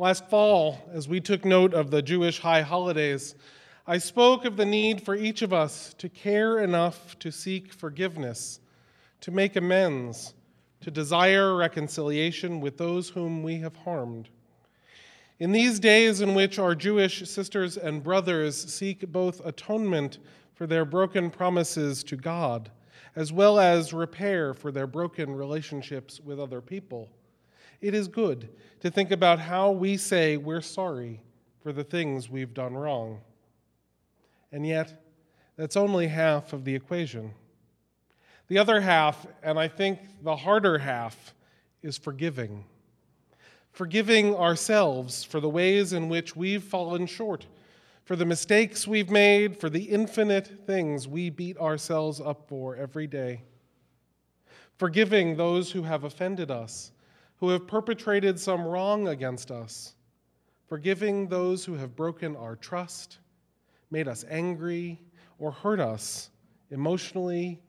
[0.00, 3.34] Last fall, as we took note of the Jewish high holidays,
[3.84, 8.60] I spoke of the need for each of us to care enough to seek forgiveness,
[9.22, 10.34] to make amends,
[10.82, 14.28] to desire reconciliation with those whom we have harmed.
[15.40, 20.18] In these days in which our Jewish sisters and brothers seek both atonement
[20.54, 22.70] for their broken promises to God,
[23.16, 27.08] as well as repair for their broken relationships with other people,
[27.80, 28.48] it is good
[28.80, 31.20] to think about how we say we're sorry
[31.62, 33.20] for the things we've done wrong.
[34.52, 35.04] And yet,
[35.56, 37.32] that's only half of the equation.
[38.48, 41.34] The other half, and I think the harder half,
[41.82, 42.64] is forgiving.
[43.72, 47.46] Forgiving ourselves for the ways in which we've fallen short,
[48.04, 53.06] for the mistakes we've made, for the infinite things we beat ourselves up for every
[53.06, 53.42] day.
[54.78, 56.92] Forgiving those who have offended us
[57.40, 59.94] who have perpetrated some wrong against us,
[60.66, 63.18] forgiving those who have broken our trust,
[63.90, 65.00] made us angry,
[65.38, 66.30] or hurt us
[66.70, 67.60] emotionally,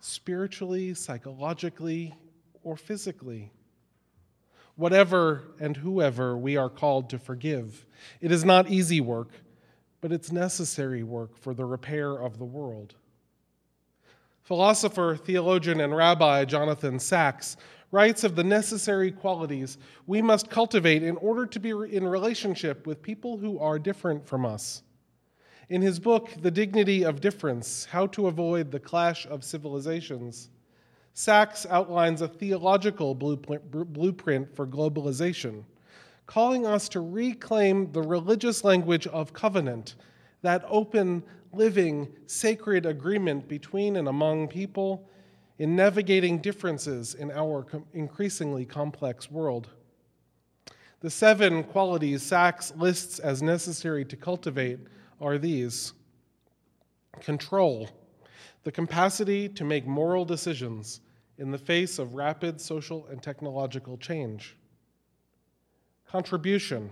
[0.00, 2.14] spiritually, psychologically,
[2.62, 3.52] or physically.
[4.76, 7.84] Whatever and whoever we are called to forgive.
[8.20, 9.30] It is not easy work,
[10.00, 12.94] but it's necessary work for the repair of the world.
[14.42, 17.56] Philosopher, theologian, and rabbi Jonathan Sacks
[17.90, 23.02] writes of the necessary qualities we must cultivate in order to be in relationship with
[23.02, 24.82] people who are different from us.
[25.70, 30.50] In his book, The Dignity of Difference How to Avoid the Clash of Civilizations,
[31.14, 35.64] Sacks outlines a theological blueprint for globalization,
[36.26, 39.96] calling us to reclaim the religious language of covenant,
[40.42, 45.08] that open, living, sacred agreement between and among people
[45.58, 49.68] in navigating differences in our increasingly complex world.
[51.00, 54.78] The seven qualities Sacks lists as necessary to cultivate
[55.20, 55.92] are these
[57.20, 57.88] control,
[58.62, 61.00] the capacity to make moral decisions
[61.38, 64.56] in the face of rapid social and technological change.
[66.06, 66.90] Contribution,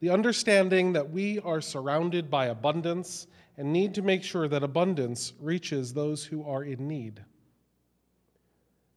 [0.00, 5.32] the understanding that we are surrounded by abundance and need to make sure that abundance
[5.40, 7.20] reaches those who are in need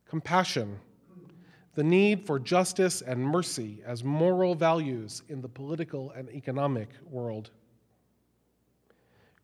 [0.09, 0.79] compassion,
[1.75, 7.51] the need for justice and mercy as moral values in the political and economic world.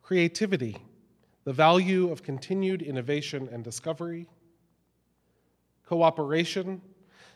[0.01, 0.77] Creativity,
[1.43, 4.27] the value of continued innovation and discovery.
[5.85, 6.81] Cooperation,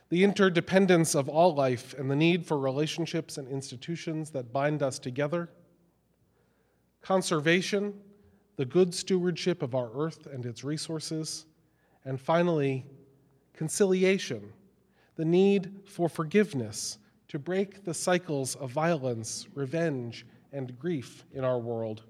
[0.09, 4.97] the interdependence of all life and the need for relationships and institutions that bind us
[4.99, 5.49] together.
[7.01, 7.93] Conservation,
[8.55, 11.45] the good stewardship of our earth and its resources.
[12.05, 12.85] And finally,
[13.57, 14.53] conciliation,
[15.15, 21.59] the need for forgiveness to break the cycles of violence, revenge, and grief in our
[21.59, 22.03] world.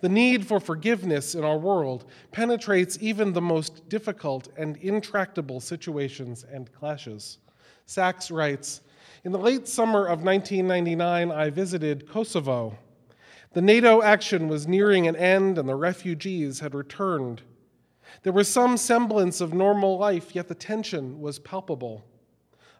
[0.00, 6.44] The need for forgiveness in our world penetrates even the most difficult and intractable situations
[6.50, 7.38] and clashes.
[7.86, 8.80] Sacks writes
[9.22, 12.76] In the late summer of 1999, I visited Kosovo.
[13.52, 17.42] The NATO action was nearing an end, and the refugees had returned
[18.22, 22.04] there was some semblance of normal life, yet the tension was palpable.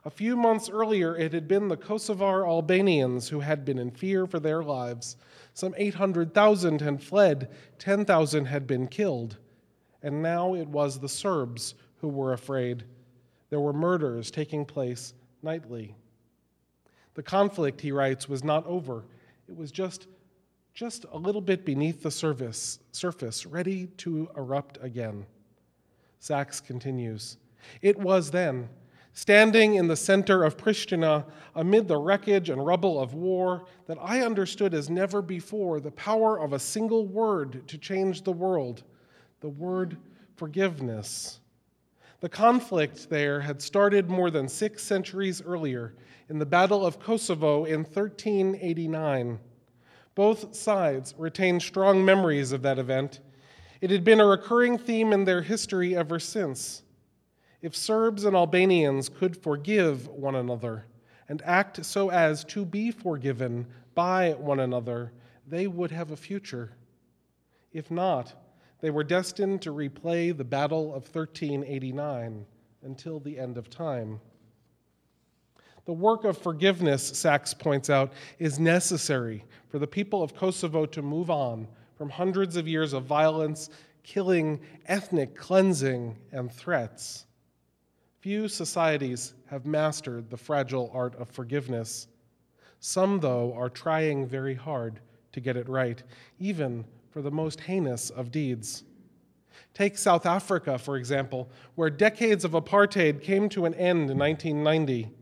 [0.05, 4.27] A few months earlier, it had been the Kosovar Albanians who had been in fear
[4.27, 5.17] for their lives.
[5.55, 9.37] Some 800,000 had fled, 10,000 had been killed.
[10.03, 12.85] And now it was the Serbs who were afraid.
[13.51, 15.95] There were murders taking place nightly.
[17.15, 19.05] The conflict, he writes, was not over.
[19.49, 20.07] It was just
[20.79, 25.27] just a little bit beneath the surface, surface ready to erupt again.
[26.21, 27.37] Sacks continues
[27.83, 28.69] It was then,
[29.13, 31.25] standing in the center of Pristina,
[31.57, 36.39] amid the wreckage and rubble of war, that I understood as never before the power
[36.39, 38.85] of a single word to change the world
[39.41, 39.97] the word
[40.37, 41.41] forgiveness.
[42.21, 45.97] The conflict there had started more than six centuries earlier
[46.29, 49.41] in the Battle of Kosovo in 1389.
[50.19, 53.21] Both sides retain strong memories of that event.
[53.81, 56.83] It had been a recurring theme in their history ever since.
[57.63, 60.87] If Serbs and Albanians could forgive one another
[61.29, 65.13] and act so as to be forgiven by one another,
[65.47, 66.73] they would have a future.
[67.73, 68.35] If not,
[68.81, 72.45] they were destined to replay the Battle of 1389
[72.83, 74.21] until the end of time.
[75.89, 81.01] The work of forgiveness, Sacks points out, is necessary for the people of Kosovo to
[81.01, 83.71] move on from hundreds of years of violence,
[84.03, 87.25] killing, ethnic cleansing, and threats.
[88.21, 92.09] Few societies have mastered the fragile art of forgiveness.
[92.81, 95.01] Some, though, are trying very hard
[95.33, 96.03] to get it right,
[96.39, 98.85] even for the most heinous of deeds.
[99.73, 105.15] Take South Africa, for example, where decades of apartheid came to an end in 1990.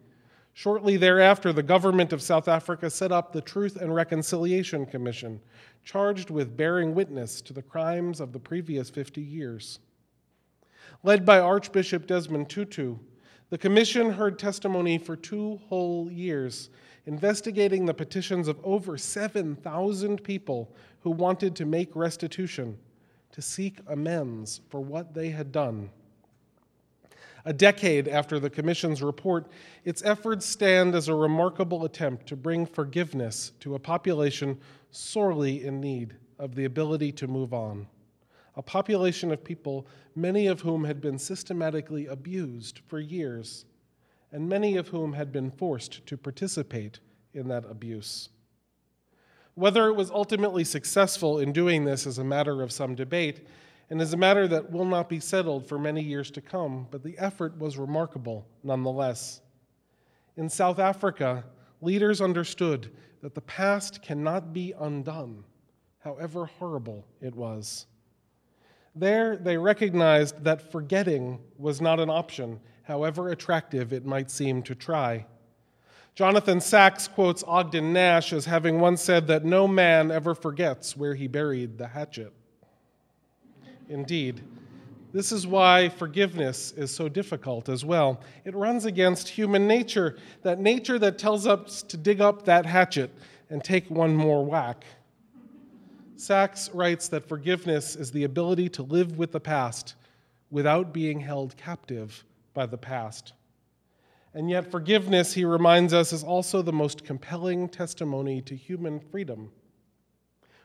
[0.59, 5.39] Shortly thereafter, the government of South Africa set up the Truth and Reconciliation Commission,
[5.85, 9.81] charged with bearing witness to the crimes of the previous 50 years.
[11.03, 12.97] Led by Archbishop Desmond Tutu,
[13.51, 16.71] the commission heard testimony for two whole years,
[17.05, 22.79] investigating the petitions of over 7,000 people who wanted to make restitution,
[23.31, 25.91] to seek amends for what they had done.
[27.47, 29.47] A decade after the Commission's report,
[29.85, 34.59] its efforts stand as a remarkable attempt to bring forgiveness to a population
[34.91, 37.87] sorely in need of the ability to move on.
[38.57, 43.65] A population of people, many of whom had been systematically abused for years,
[44.33, 46.99] and many of whom had been forced to participate
[47.33, 48.29] in that abuse.
[49.55, 53.47] Whether it was ultimately successful in doing this is a matter of some debate,
[53.89, 57.03] and is a matter that will not be settled for many years to come, but
[57.03, 59.41] the effort was remarkable nonetheless.
[60.37, 61.45] In South Africa,
[61.81, 62.91] leaders understood
[63.23, 65.45] that the past cannot be undone,
[66.01, 67.87] however horrible it was.
[68.95, 74.75] There, they recognized that forgetting was not an option, however attractive it might seem to
[74.75, 75.27] try.
[76.15, 81.15] Jonathan Sacks quotes Ogden Nash as having once said that no man ever forgets where
[81.15, 82.33] he buried the hatchet
[83.89, 84.43] indeed.
[85.13, 88.21] This is why forgiveness is so difficult as well.
[88.45, 93.11] It runs against human nature, that nature that tells us to dig up that hatchet
[93.49, 94.85] and take one more whack.
[96.17, 99.95] Sacks writes that forgiveness is the ability to live with the past
[100.51, 102.25] without being held captive
[102.55, 103.33] by the past.
[104.35, 109.51] And yet, forgiveness, he reminds us, is also the most compelling testimony to human freedom.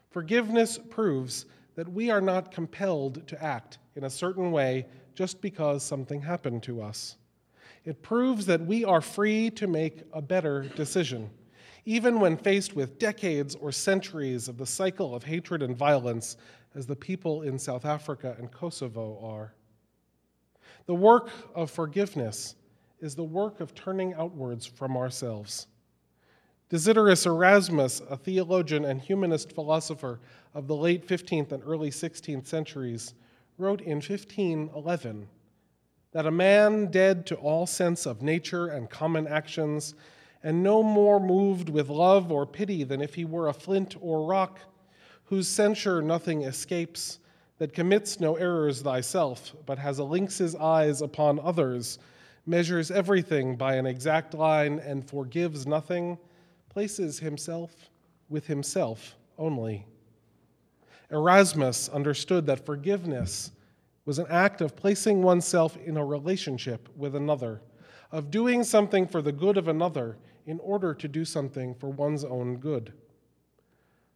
[0.09, 1.45] Forgiveness proves
[1.75, 4.85] that we are not compelled to act in a certain way
[5.15, 7.18] just because something happened to us.
[7.83, 11.29] It proves that we are free to make a better decision,
[11.85, 16.38] even when faced with decades or centuries of the cycle of hatred and violence,
[16.75, 19.53] as the people in South Africa and Kosovo are.
[20.85, 22.56] The work of forgiveness
[23.00, 25.68] is the work of turning outwards from ourselves.
[26.71, 30.21] Desiderius Erasmus, a theologian and humanist philosopher
[30.53, 33.13] of the late 15th and early 16th centuries,
[33.57, 35.27] wrote in 1511
[36.13, 39.95] that a man dead to all sense of nature and common actions,
[40.44, 44.25] and no more moved with love or pity than if he were a flint or
[44.25, 44.57] rock,
[45.25, 47.19] whose censure nothing escapes,
[47.57, 52.00] that commits no errors thyself, but has a lynx's eyes upon others,
[52.45, 56.18] measures everything by an exact line, and forgives nothing
[56.71, 57.89] places himself
[58.29, 59.85] with himself only.
[61.09, 63.51] Erasmus understood that forgiveness
[64.06, 67.62] was an act of placing oneself in a relationship with another,
[68.09, 72.23] of doing something for the good of another in order to do something for one's
[72.23, 72.94] own good.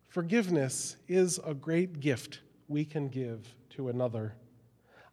[0.07, 4.33] Forgiveness is a great gift we can give to another.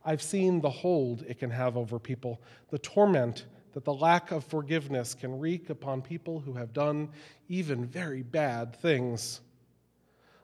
[0.04, 4.44] I've seen the hold it can have over people, the torment that the lack of
[4.44, 7.08] forgiveness can wreak upon people who have done
[7.48, 9.40] even very bad things.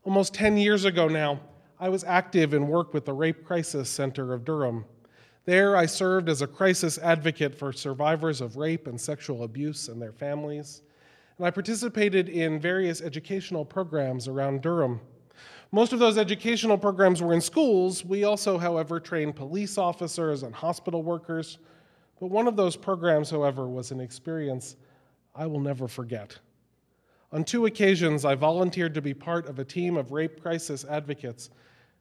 [0.05, 1.41] Almost 10 years ago now,
[1.79, 4.85] I was active in work with the Rape Crisis Center of Durham.
[5.45, 10.01] There, I served as a crisis advocate for survivors of rape and sexual abuse and
[10.01, 10.83] their families.
[11.39, 15.01] And I participated in various educational programs around Durham.
[15.71, 18.05] Most of those educational programs were in schools.
[18.05, 21.59] We also, however, trained police officers and hospital workers
[22.21, 24.77] but one of those programs, however, was an experience
[25.35, 26.39] I will never forget.
[27.31, 31.51] On two occasions, I volunteered to be part of a team of rape crisis advocates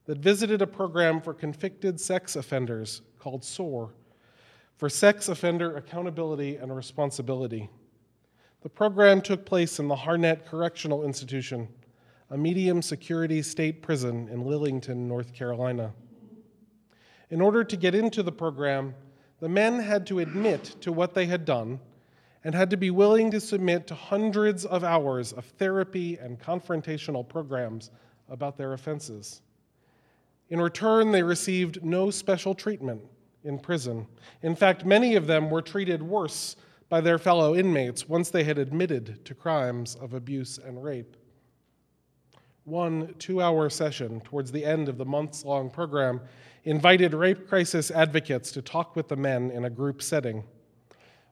[0.06, 3.94] that visited a program for convicted sex offenders called SOAR,
[4.78, 7.70] for Sex Offender Accountability and Responsibility.
[8.62, 11.68] The program took place in the Harnett Correctional Institution,
[12.30, 15.94] a medium security state prison in Lillington, North Carolina.
[17.30, 18.96] In order to get into the program,
[19.39, 21.79] the men had to admit to what they had done
[22.44, 27.27] and had to be willing to submit to hundreds of hours of therapy and confrontational
[27.27, 27.91] programs
[28.29, 29.41] about their offenses.
[30.50, 33.01] In return, they received no special treatment
[33.44, 34.08] in prison.
[34.41, 36.56] In fact, many of them were treated worse
[36.89, 41.17] by their fellow inmates once they had admitted to crimes of abuse and rape.
[42.68, 46.20] One two hour session towards the end of the months long program
[46.66, 50.44] invited rape crisis advocates to talk with the men in a group setting.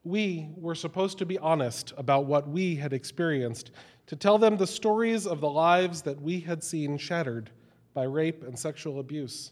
[0.05, 3.71] We were supposed to be honest about what we had experienced,
[4.07, 7.49] to tell them the stories of the lives that we had seen shattered
[7.93, 9.51] by rape and sexual abuse,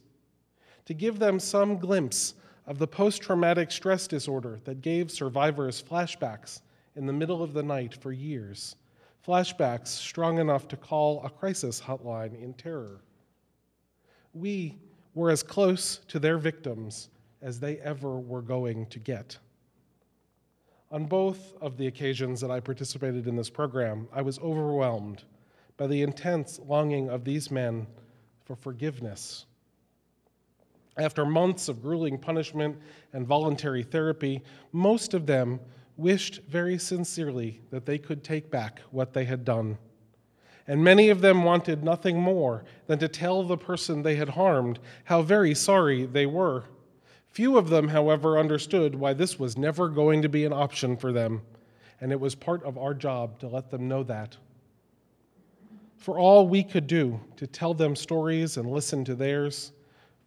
[0.85, 2.35] to give them some glimpse
[2.65, 6.61] of the post traumatic stress disorder that gave survivors flashbacks
[6.95, 8.77] in the middle of the night for years,
[9.25, 13.01] flashbacks strong enough to call a crisis hotline in terror.
[14.33, 14.77] We
[15.13, 17.09] were as close to their victims
[17.41, 19.37] as they ever were going to get.
[20.91, 25.23] On both of the occasions that I participated in this program, I was overwhelmed
[25.77, 27.87] by the intense longing of these men
[28.45, 29.45] for forgiveness.
[30.97, 32.77] After months of grueling punishment
[33.13, 35.59] and voluntary therapy, most of them
[35.97, 39.77] wished very sincerely that they could take back what they had done.
[40.67, 44.79] And many of them wanted nothing more than to tell the person they had harmed
[45.03, 46.65] how very sorry they were.
[47.31, 51.11] Few of them, however, understood why this was never going to be an option for
[51.11, 51.41] them,
[51.99, 54.37] and it was part of our job to let them know that.
[55.97, 59.71] For all we could do to tell them stories and listen to theirs,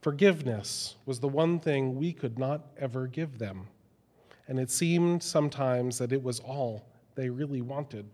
[0.00, 3.68] forgiveness was the one thing we could not ever give them
[4.48, 8.06] and it seemed sometimes that it was all they really wanted.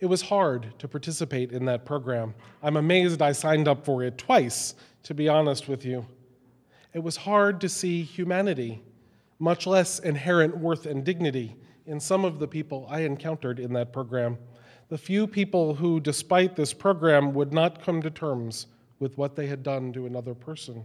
[0.00, 2.34] It was hard to participate in that program.
[2.62, 4.74] I'm amazed I signed up for it twice,
[5.04, 6.06] to be honest with you.
[6.92, 8.82] It was hard to see humanity,
[9.38, 13.92] much less inherent worth and dignity, in some of the people I encountered in that
[13.92, 14.38] program.
[14.88, 18.66] The few people who, despite this program, would not come to terms
[18.98, 20.84] with what they had done to another person.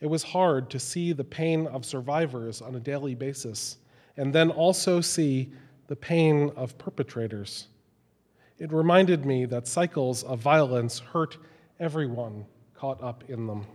[0.00, 3.76] It was hard to see the pain of survivors on a daily basis
[4.16, 5.52] and then also see
[5.88, 7.68] the pain of perpetrators.
[8.58, 11.38] It reminded me that cycles of violence hurt
[11.78, 13.66] everyone caught up in them.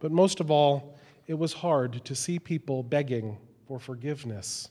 [0.00, 4.68] But most of all, it was hard to see people begging for forgiveness.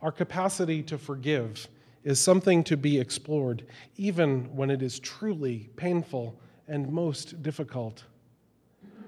[0.00, 1.66] Our capacity to forgive
[2.04, 3.66] is something to be explored,
[3.96, 8.04] even when it is truly painful and most difficult.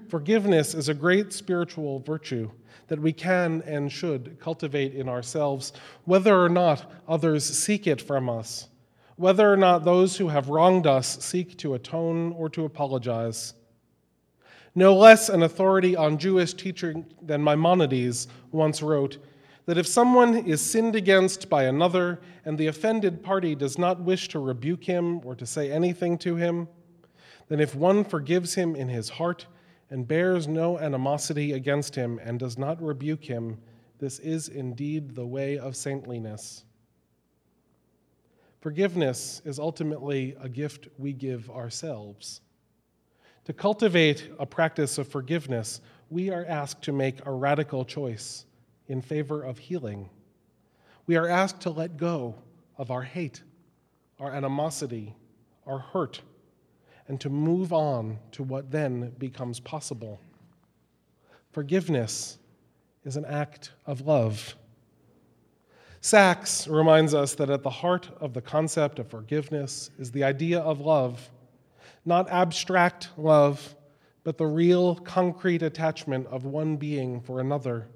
[0.07, 2.49] Forgiveness is a great spiritual virtue
[2.87, 5.73] that we can and should cultivate in ourselves,
[6.05, 8.69] whether or not others seek it from us,
[9.17, 13.53] whether or not those who have wronged us seek to atone or to apologize.
[14.73, 19.17] No less an authority on Jewish teaching than Maimonides once wrote
[19.65, 24.29] that if someone is sinned against by another and the offended party does not wish
[24.29, 26.69] to rebuke him or to say anything to him,
[27.49, 29.47] then if one forgives him in his heart,
[29.89, 33.57] and bears no animosity against him and does not rebuke him,
[33.99, 36.65] this is indeed the way of saintliness.
[38.59, 42.41] Forgiveness is ultimately a gift we give ourselves.
[43.45, 45.79] To cultivate a practice of forgiveness,
[46.09, 48.45] we are asked to make a radical choice
[48.87, 50.09] in favor of healing.
[51.05, 52.35] We are asked to let go
[52.77, 53.41] of our hate,
[54.19, 55.15] our animosity,
[55.65, 56.21] our hurt
[57.07, 60.19] and to move on to what then becomes possible.
[61.51, 62.37] Forgiveness
[63.05, 64.55] is an act of love.
[66.01, 70.59] Sacks reminds us that at the heart of the concept of forgiveness is the idea
[70.59, 71.29] of love,
[72.05, 73.75] not abstract love,
[74.23, 77.87] but the real, concrete attachment of one being for another.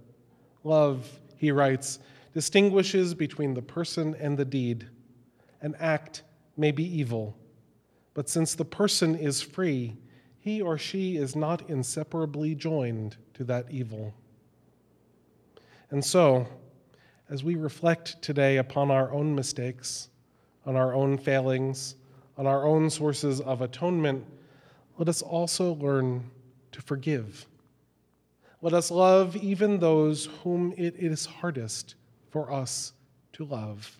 [0.63, 1.99] Love, he writes,
[2.33, 4.87] distinguishes between the person and the deed.
[5.61, 6.23] An act
[6.55, 7.35] may be evil,
[8.13, 9.95] but since the person is free,
[10.39, 14.13] he or she is not inseparably joined to that evil.
[15.91, 16.47] And so,
[17.29, 20.09] as we reflect today upon our own mistakes,
[20.65, 21.95] on our own failings,
[22.37, 24.25] on our own sources of atonement,
[24.97, 26.29] let us also learn
[26.71, 27.45] to forgive.
[28.61, 31.95] Let us love even those whom it is hardest
[32.29, 32.93] for us
[33.33, 33.97] to love.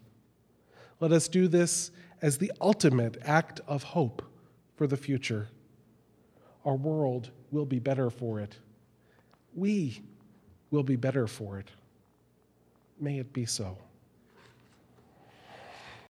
[1.00, 1.91] Let us do this
[2.22, 4.22] as the ultimate act of hope
[4.75, 5.48] for the future.
[6.66, 8.56] Our world will be better for it.
[9.56, 10.01] We
[10.70, 11.70] will be better for it.
[13.00, 13.78] May it be so.